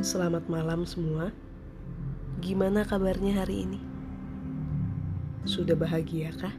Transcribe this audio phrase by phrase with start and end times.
[0.00, 1.28] Selamat malam semua.
[2.40, 3.76] Gimana kabarnya hari ini?
[5.44, 6.56] Sudah bahagia kah?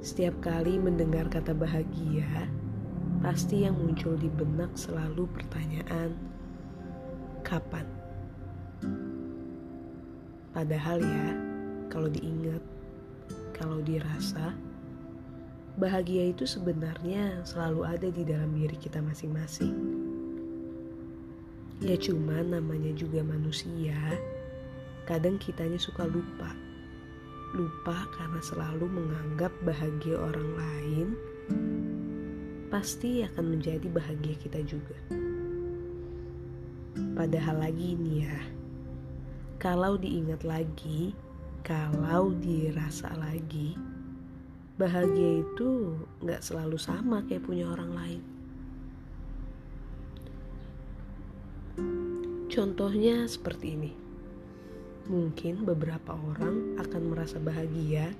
[0.00, 2.48] Setiap kali mendengar kata bahagia,
[3.20, 6.16] pasti yang muncul di benak selalu pertanyaan,
[7.44, 7.84] kapan?
[10.56, 11.28] Padahal ya,
[11.92, 12.64] kalau diingat,
[13.52, 14.56] kalau dirasa,
[15.76, 20.15] bahagia itu sebenarnya selalu ada di dalam diri kita masing-masing.
[21.84, 23.96] Ya cuma namanya juga manusia,
[25.04, 26.56] kadang kitanya suka lupa.
[27.52, 31.06] Lupa karena selalu menganggap bahagia orang lain
[32.72, 34.96] pasti akan menjadi bahagia kita juga.
[37.16, 38.40] Padahal lagi ini ya,
[39.60, 41.12] kalau diingat lagi,
[41.64, 43.76] kalau dirasa lagi,
[44.80, 48.35] bahagia itu nggak selalu sama kayak punya orang lain.
[52.56, 53.92] Contohnya seperti ini.
[55.12, 58.16] Mungkin beberapa orang akan merasa bahagia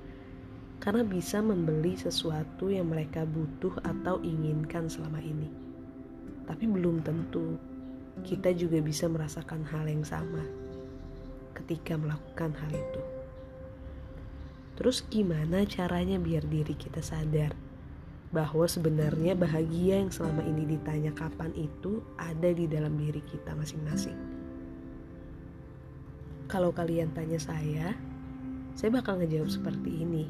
[0.76, 5.48] karena bisa membeli sesuatu yang mereka butuh atau inginkan selama ini.
[6.44, 7.56] Tapi belum tentu
[8.28, 10.44] kita juga bisa merasakan hal yang sama
[11.56, 13.02] ketika melakukan hal itu.
[14.76, 17.56] Terus gimana caranya biar diri kita sadar
[18.34, 24.18] bahwa sebenarnya bahagia yang selama ini ditanya kapan itu ada di dalam diri kita masing-masing.
[26.46, 27.94] Kalau kalian tanya saya,
[28.74, 30.24] saya bakal ngejawab seperti ini.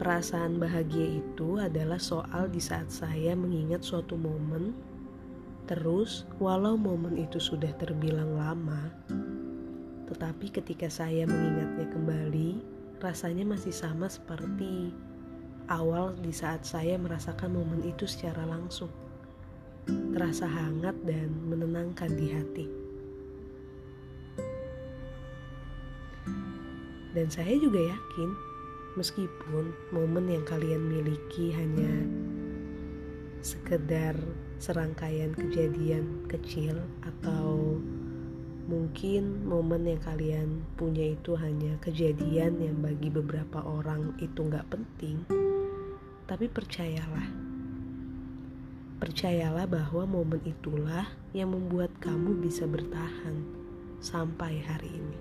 [0.00, 4.72] Perasaan bahagia itu adalah soal di saat saya mengingat suatu momen,
[5.68, 8.90] terus walau momen itu sudah terbilang lama,
[10.10, 12.50] tetapi ketika saya mengingatnya kembali,
[12.98, 14.90] rasanya masih sama seperti
[15.70, 18.90] awal di saat saya merasakan momen itu secara langsung.
[19.86, 22.66] Terasa hangat dan menenangkan di hati.
[27.14, 28.30] Dan saya juga yakin,
[28.98, 32.06] meskipun momen yang kalian miliki hanya
[33.40, 34.14] sekedar
[34.60, 37.78] serangkaian kejadian kecil atau
[38.70, 45.26] Mungkin momen yang kalian punya itu hanya kejadian yang bagi beberapa orang itu nggak penting,
[46.30, 47.26] tapi percayalah,
[49.02, 53.42] percayalah bahwa momen itulah yang membuat kamu bisa bertahan
[53.98, 55.18] sampai hari ini.